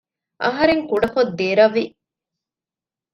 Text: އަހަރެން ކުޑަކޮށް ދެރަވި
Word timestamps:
އަހަރެން 0.43 0.83
ކުޑަކޮށް 0.89 1.33
ދެރަވި 1.39 1.83